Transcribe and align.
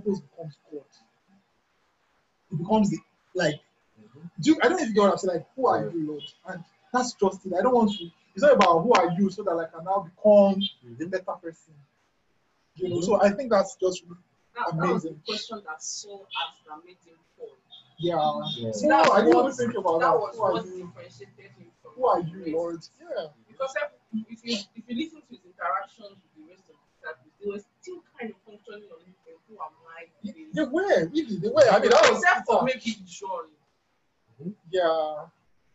purpose 0.00 0.20
becomes 0.20 0.58
God. 0.70 0.82
It 2.52 2.58
becomes 2.58 2.90
the, 2.90 2.98
like, 3.34 3.60
do 4.40 4.50
you, 4.52 4.58
I 4.62 4.68
don't 4.68 4.76
know 4.78 4.82
if 4.82 4.88
you 4.88 4.94
get 4.94 5.00
what 5.02 5.12
I'm 5.12 5.18
saying. 5.18 5.38
Like, 5.38 5.46
who 5.56 5.66
are 5.66 5.90
you, 5.90 6.06
Lord? 6.08 6.22
And 6.48 6.64
that's 6.92 7.14
just 7.14 7.46
it. 7.46 7.52
I 7.58 7.62
don't 7.62 7.74
want 7.74 7.92
to. 7.92 8.04
It's 8.34 8.42
not 8.42 8.52
about 8.54 8.82
who 8.82 8.92
are 8.92 9.10
you, 9.18 9.30
so 9.30 9.42
that 9.44 9.56
I 9.56 9.64
can 9.74 9.84
now 9.84 10.06
become 10.08 10.60
a 11.00 11.06
better 11.06 11.24
person. 11.42 11.72
You 12.74 12.90
know. 12.90 13.00
So 13.00 13.20
I 13.22 13.30
think 13.30 13.50
that's 13.50 13.76
just 13.76 14.02
really 14.04 14.20
That, 14.54 14.76
that 14.76 14.92
was 14.92 15.02
the 15.04 15.08
Amazing. 15.10 15.22
question 15.26 15.62
that 15.66 15.82
Saul 15.82 16.26
asked 16.46 16.60
that 16.68 16.78
made 16.84 16.96
him 17.04 17.16
fall. 17.36 17.48
yeah. 17.98 18.16
Yeah. 18.56 18.72
So 18.72 18.88
That 18.88 19.10
I 19.10 19.20
didn't 19.24 19.36
was- 19.44 19.58
even 19.60 19.72
think 19.72 19.78
about 19.80 20.00
that 20.00 20.12
that. 20.12 20.18
was 20.20 20.36
Who 20.36 20.42
are 20.42 20.52
what 20.52 20.66
you? 20.66 20.84
differentiated 20.86 21.50
him 21.56 21.70
from 21.82 21.92
Who 21.96 22.06
are 22.06 22.20
you. 22.20 22.54
Lord? 22.54 22.80
Yeah. 23.00 23.26
Because 23.48 23.72
if 23.80 23.90
if 24.28 24.44
you 24.44 24.56
if 24.76 24.84
you 24.88 24.94
listen 24.96 25.20
to 25.22 25.28
his 25.32 25.40
interactions 25.44 26.20
with 26.20 26.35
They 30.56 30.64
were 30.64 31.08
really. 31.12 31.36
They 31.36 31.48
were. 31.48 31.62
I 31.70 31.78
mean, 31.80 31.90
that 31.90 32.08
was 32.10 32.22
except 32.22 32.46
for 32.46 32.64
Peter. 32.66 32.78
maybe 32.84 32.96
John. 33.06 33.46
Yeah. 34.70 35.26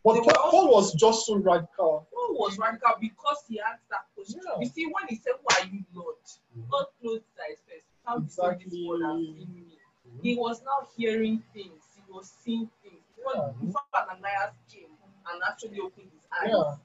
But 0.04 0.16
Paul, 0.24 0.50
Paul 0.52 0.72
was 0.74 0.94
just 0.96 1.28
so 1.28 1.36
radical. 1.38 2.08
Paul 2.12 2.34
was 2.40 2.58
radical 2.58 2.94
because 3.00 3.38
he 3.48 3.60
asked 3.60 3.88
that 3.92 4.06
question. 4.16 4.42
Yeah. 4.44 4.60
You 4.60 4.68
see, 4.68 4.86
when 4.86 5.06
he 5.08 5.16
said, 5.16 5.34
"Who 5.40 5.46
are 5.56 5.68
you, 5.72 5.84
Lord?" 5.94 6.16
Mm-hmm. 6.26 6.70
God 6.72 6.86
closed 7.00 7.24
his 7.30 7.38
eyes 7.46 7.60
first. 7.70 7.86
How 8.06 8.18
Exactly. 8.18 8.66
this 8.66 8.80
word 8.88 9.02
has 9.06 9.18
seen 9.22 9.54
me? 9.54 9.78
Mm-hmm. 10.10 10.20
He 10.24 10.36
was 10.36 10.64
now 10.66 10.88
hearing 10.98 11.44
things. 11.54 11.84
He 11.96 12.02
was 12.12 12.34
seeing 12.44 12.68
things. 12.82 12.98
Before, 13.16 13.36
Yeah. 13.36 13.54
before 13.62 13.86
Ananias 13.94 14.58
came 14.74 14.90
and 15.30 15.38
actually 15.48 15.80
opened 15.80 16.10
his 16.12 16.26
eyes, 16.34 16.50
Yeah. 16.50 16.76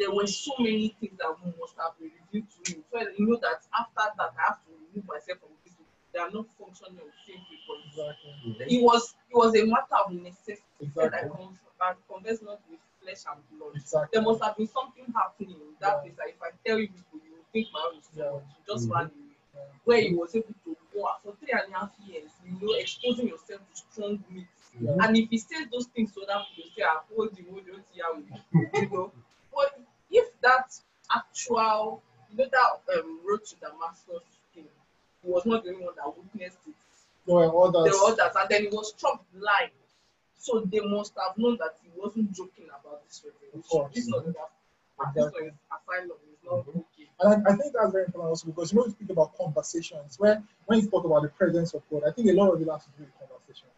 there 0.00 0.12
were 0.14 0.26
so 0.26 0.52
many 0.58 0.96
things 0.98 1.18
that 1.20 1.28
must 1.60 1.76
have 1.76 1.92
been 2.00 2.12
revealed 2.16 2.48
to 2.48 2.72
him. 2.72 2.80
So 2.90 2.96
you 3.18 3.26
know 3.28 3.36
that 3.44 3.60
after 3.78 4.04
that, 4.16 4.32
I 4.40 4.42
have 4.48 4.64
to 4.64 4.72
remove 4.72 5.04
myself 5.06 5.40
from 5.44 5.52
this. 5.64 5.74
They 6.14 6.20
are 6.24 6.30
not 6.32 6.46
functioning 6.56 6.96
on 6.96 7.12
the 7.12 7.18
same 7.28 7.44
Exactly. 8.52 8.76
It 8.76 8.82
was 8.82 9.14
it 9.30 9.36
was 9.36 9.54
a 9.56 9.64
matter 9.66 9.96
of 10.04 10.12
necessity. 10.12 10.62
He 10.80 10.86
said, 10.94 11.14
I 11.14 11.18
Exactly. 11.18 11.30
con- 11.44 11.58
I 11.80 11.92
converse 12.12 12.42
not 12.42 12.60
with 12.70 12.80
flesh 13.02 13.22
and 13.30 13.40
blood. 13.58 13.76
Exactly. 13.76 14.08
There 14.12 14.22
must 14.22 14.42
have 14.42 14.56
been 14.56 14.66
something 14.68 15.04
happening 15.14 15.56
in 15.60 15.74
that 15.80 15.88
Yeah. 15.96 16.00
place. 16.00 16.14
That 16.16 16.28
if 16.28 16.42
I 16.42 16.50
tell 16.66 16.78
you 16.78 16.88
people, 16.88 17.20
you 17.24 17.32
will 17.36 17.46
think 17.52 17.68
my 17.72 17.80
own 17.92 17.98
is 17.98 18.08
Yeah. 18.14 18.32
You 18.32 18.42
just 18.66 18.88
Mhm. 18.88 18.94
ran 18.94 19.04
away. 19.06 19.36
Yeah. 19.54 19.60
Where 19.84 20.00
he 20.00 20.14
was 20.14 20.34
able 20.34 20.54
to 20.64 20.76
go 20.92 21.08
out 21.08 21.22
for 21.22 21.34
three 21.36 21.52
and 21.52 21.72
a 21.72 21.78
half 21.78 21.92
years, 22.06 22.30
you 22.44 22.52
know, 22.66 22.74
exposing 22.74 23.28
yourself 23.28 23.60
to 23.70 23.76
strong 23.76 24.24
meat. 24.30 24.46
Yeah. 24.80 24.96
And 25.00 25.16
if 25.16 25.30
he 25.30 25.38
says 25.38 25.68
those 25.70 25.86
things 25.86 26.12
to 26.14 26.22
other 26.22 26.44
people, 26.54 26.70
say, 26.76 26.82
I 26.82 27.00
hold 27.14 27.36
you, 27.38 27.44
hold 27.50 27.64
see 27.92 28.00
how 28.00 28.14
you 28.74 28.90
know. 28.90 29.12
But 29.54 29.80
if 30.10 30.40
that 30.40 30.78
actual, 31.14 32.02
you 32.30 32.36
know, 32.38 32.48
that 32.50 32.98
um, 32.98 33.20
road 33.26 33.44
to 33.44 33.56
Damascus 33.56 34.22
thing, 34.54 34.68
he 35.22 35.28
was 35.30 35.46
not 35.46 35.64
the 35.64 35.70
only 35.70 35.84
one 35.84 35.94
that 35.96 36.16
witnessed 36.16 36.58
it. 36.66 36.74
There 37.28 37.36
were 37.36 37.64
others. 37.68 37.84
There 37.84 38.00
were 38.00 38.08
others, 38.12 38.36
and 38.40 38.48
then 38.48 38.62
he 38.62 38.68
was 38.68 38.88
struck 38.96 39.22
blind. 39.34 39.70
So 40.38 40.60
they 40.60 40.80
must 40.80 41.12
have 41.14 41.36
known 41.36 41.58
that 41.58 41.76
he 41.82 41.90
wasn't 41.94 42.32
joking 42.32 42.66
about 42.68 43.04
this 43.06 43.22
revelation. 43.24 43.62
course. 43.68 43.94
This 43.94 44.06
this 44.06 44.14
was 44.14 44.24
his 44.24 44.34
asylum. 44.34 46.18
It's 46.32 46.44
not 46.44 46.66
Mhm. 46.66 46.68
okay. 46.68 47.08
And 47.20 47.46
I, 47.46 47.52
I 47.52 47.56
think 47.56 47.74
that's 47.74 47.92
very 47.92 48.04
important 48.06 48.30
also 48.30 48.46
because 48.46 48.72
you 48.72 48.78
know 48.78 48.84
we 48.86 48.92
speak 48.92 49.10
about 49.10 49.36
conversations. 49.36 50.18
When 50.18 50.46
when 50.66 50.80
you 50.80 50.88
talk 50.88 51.04
about 51.04 51.22
the 51.22 51.28
presence 51.28 51.74
of 51.74 51.82
God, 51.90 52.02
I 52.08 52.12
think 52.12 52.28
a 52.30 52.32
lot 52.32 52.52
of 52.54 52.62
it 52.62 52.68
has 52.70 52.84
to 52.84 52.90
do 52.96 53.04
with 53.04 53.28
conversation. 53.28 53.68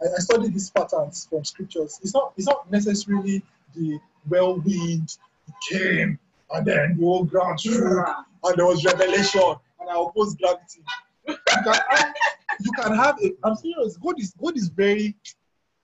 I, 0.00 0.06
I 0.16 0.18
studied 0.20 0.54
these 0.54 0.70
patterns 0.70 1.26
from 1.28 1.44
scriptures. 1.44 1.98
It's 2.02 2.14
not 2.14 2.32
it's 2.38 2.46
not 2.46 2.70
necessarily 2.70 3.42
the 3.74 3.98
whirlwind 4.28 5.18
it 5.48 5.54
came 5.68 6.18
and 6.52 6.66
then 6.66 6.96
the 6.96 7.04
whole 7.04 7.24
ground 7.24 7.60
shook 7.60 8.08
and 8.44 8.56
there 8.56 8.66
was 8.66 8.82
revelation 8.84 9.54
and 9.80 9.90
I 9.90 10.00
opposed 10.00 10.38
gravity. 10.38 10.82
You 12.60 12.72
can, 12.72 12.94
have 12.94 13.16
a 13.22 13.30
I'm 13.44 13.54
serious, 13.56 13.96
God 13.96 14.18
is 14.18 14.32
God 14.40 14.56
is 14.56 14.68
very 14.68 15.14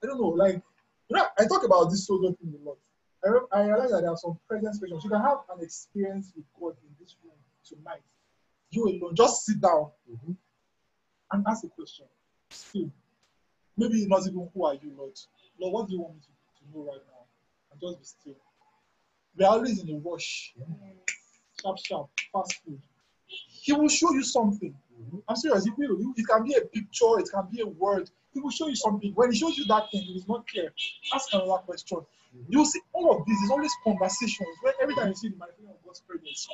I 0.02 0.06
don't 0.06 0.20
know, 0.20 0.28
like 0.28 0.60
you 1.08 1.16
know, 1.16 1.24
I 1.38 1.46
talk 1.46 1.64
about 1.64 1.90
this 1.90 2.06
solo 2.06 2.32
thing 2.32 2.54
a 2.60 2.68
lot. 2.68 2.78
I, 3.24 3.28
re- 3.28 3.40
I 3.52 3.62
realize 3.68 3.90
that 3.90 4.00
there 4.02 4.10
are 4.10 4.16
some 4.16 4.38
present 4.48 4.74
situations. 4.74 5.04
You 5.04 5.10
can 5.10 5.20
have 5.20 5.38
an 5.56 5.62
experience 5.62 6.32
with 6.36 6.44
God 6.58 6.74
in 6.82 6.94
this 7.00 7.16
room 7.22 7.34
tonight. 7.66 8.02
You 8.70 8.84
alone, 8.88 9.14
just 9.14 9.44
sit 9.44 9.60
down 9.60 9.90
Mhm. 10.10 10.36
and 11.32 11.44
ask 11.46 11.64
a 11.64 11.68
question. 11.68 12.06
Still, 12.50 12.90
maybe 13.76 14.06
not 14.06 14.26
even 14.26 14.48
who 14.52 14.64
are 14.64 14.74
you, 14.74 14.92
Lord? 14.96 15.18
Lord, 15.58 15.72
what 15.74 15.86
do 15.88 15.94
you 15.94 16.00
want 16.00 16.14
me 16.14 16.20
to, 16.20 16.28
to 16.64 16.70
know 16.78 16.84
right 16.84 17.00
now? 17.06 17.24
And 17.72 17.80
just 17.80 17.98
be 17.98 18.04
still. 18.04 18.40
We 19.36 19.44
are 19.44 19.52
always 19.52 19.82
in 19.82 19.90
a 19.90 19.98
rush. 19.98 20.54
Sharp, 21.62 21.78
sharp, 21.78 22.08
fast 22.32 22.60
food. 22.64 22.80
He 23.26 23.72
will 23.72 23.88
show 23.88 24.12
you 24.12 24.22
something. 24.22 24.74
Mhm. 25.00 25.22
I'm 25.28 25.36
serious. 25.36 25.66
It 25.66 25.76
will. 25.76 25.96
It 26.16 26.26
can 26.26 26.44
be 26.44 26.54
a 26.54 26.60
picture. 26.62 27.18
It 27.18 27.28
can 27.32 27.46
be 27.50 27.60
a 27.60 27.66
word. 27.66 28.10
He 28.32 28.40
will 28.40 28.50
show 28.50 28.68
you 28.68 28.76
something. 28.76 29.12
When 29.14 29.32
he 29.32 29.38
shows 29.38 29.56
you 29.58 29.64
that 29.66 29.90
thing, 29.90 30.02
it 30.02 30.16
is 30.16 30.28
not 30.28 30.46
clear. 30.46 30.72
Ask 31.14 31.32
another 31.32 31.62
question. 31.64 31.98
You 32.48 32.64
see, 32.64 32.80
all 32.92 33.16
of 33.16 33.26
this 33.26 33.38
is 33.42 33.50
always 33.50 33.72
conversations. 33.84 34.48
When 34.62 34.74
every 34.82 34.94
time 34.94 35.08
you 35.08 35.14
see 35.14 35.28
the 35.28 35.36
manifestation 35.36 35.70
of 35.70 35.84
God's 35.84 36.00
presence, 36.00 36.48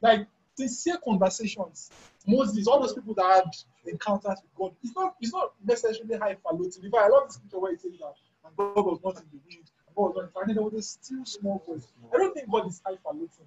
like 0.00 0.26
sincere 0.56 0.96
conversations. 1.04 1.90
Moses, 2.26 2.66
all 2.66 2.80
those 2.80 2.94
people 2.94 3.14
that 3.14 3.44
had 3.44 3.90
encounters 3.92 4.38
with 4.42 4.54
God, 4.56 4.72
it's 4.82 4.94
not 4.96 5.14
it's 5.20 5.32
not 5.32 5.52
necessarily 5.64 6.16
highfalutin. 6.16 6.84
In 6.84 6.90
fact, 6.90 7.04
I 7.04 7.08
love 7.08 7.26
the 7.28 7.34
scripture 7.34 7.58
where 7.58 7.72
it 7.72 7.80
says 7.82 7.92
that 8.00 8.14
and 8.46 8.56
God 8.56 8.86
was 8.86 9.00
not 9.04 9.16
in 9.16 9.28
the 9.32 9.40
wind, 9.46 9.70
God 9.94 10.14
was 10.14 10.14
not 10.16 10.24
in 10.24 10.30
the. 10.32 10.40
And 10.40 10.56
there 10.56 10.62
was 10.64 10.74
a 10.74 10.82
still 10.82 11.24
small 11.24 11.62
voice. 11.66 11.86
I 12.14 12.18
don't 12.18 12.32
think 12.34 12.50
God 12.50 12.66
is 12.68 12.80
highfalutin. 12.84 13.46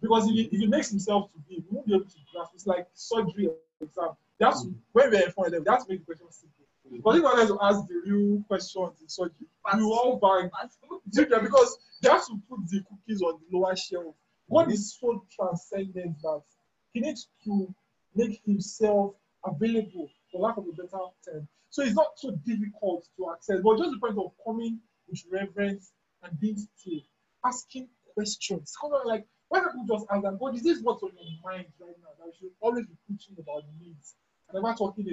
Because 0.00 0.28
if 0.28 0.34
he, 0.34 0.42
if 0.52 0.60
he 0.60 0.66
makes 0.66 0.90
himself 0.90 1.32
to 1.32 1.38
be, 1.48 1.64
we 1.70 1.76
won't 1.76 1.86
be 1.86 1.94
able 1.94 2.04
to 2.04 2.16
grasp. 2.32 2.52
It's 2.54 2.66
like 2.66 2.86
surgery 2.94 3.48
exam. 3.84 4.10
That's 4.38 4.64
mm. 4.64 4.74
when 4.92 5.10
we're 5.10 5.24
in 5.24 5.32
front 5.32 5.48
of 5.48 5.52
them, 5.52 5.64
that's 5.64 5.88
make 5.88 6.00
the 6.00 6.06
question 6.06 6.26
simple. 6.30 6.64
Mm. 6.92 7.02
But 7.02 7.10
if 7.10 7.16
you 7.16 7.22
want 7.22 7.48
to 7.48 7.58
ask 7.62 7.86
the 7.88 8.02
real 8.04 8.42
questions 8.48 9.00
in 9.00 9.08
surgery, 9.08 9.46
you 9.76 9.92
all 9.92 10.18
bang. 10.18 10.50
Do 11.10 11.26
Because 11.26 11.78
they 12.02 12.10
have 12.10 12.26
to 12.26 12.40
put 12.48 12.60
the 12.68 12.82
cookies 12.88 13.22
on 13.22 13.38
the 13.50 13.56
lower 13.56 13.76
shelf. 13.76 14.14
God 14.50 14.70
is 14.70 14.96
so 15.00 15.24
transcendent 15.34 16.20
that 16.22 16.42
he 16.92 17.00
needs 17.00 17.28
to 17.44 17.74
make 18.14 18.42
himself 18.44 19.14
available, 19.44 20.10
for 20.30 20.40
lack 20.40 20.56
of 20.56 20.64
a 20.68 20.72
better 20.72 21.04
term. 21.24 21.48
So 21.70 21.82
it's 21.82 21.94
not 21.94 22.12
so 22.16 22.30
difficult 22.46 23.06
to 23.16 23.30
access, 23.32 23.60
but 23.62 23.78
just 23.78 23.90
the 23.90 23.98
point 23.98 24.18
of 24.18 24.32
coming 24.44 24.78
with 25.08 25.22
reverence 25.30 25.92
and 26.22 26.38
being 26.38 26.56
still, 26.56 27.00
asking 27.44 27.88
questions. 28.14 28.74
Kind 28.80 28.94
of 28.94 29.06
like, 29.06 29.26
why 29.54 29.60
don't 29.60 29.78
you 29.78 29.86
just 29.86 30.06
ask 30.10 30.22
that, 30.22 30.38
God, 30.40 30.56
is 30.56 30.64
this 30.64 30.80
what's 30.82 31.02
on 31.04 31.10
your 31.14 31.38
mind 31.44 31.66
right 31.78 31.94
now? 32.02 32.10
That 32.18 32.26
you 32.26 32.50
should 32.50 32.56
always 32.60 32.86
be 32.86 32.94
preaching 33.06 33.36
about 33.38 33.62
needs. 33.78 34.16
Never 34.52 34.74
talking 34.74 35.06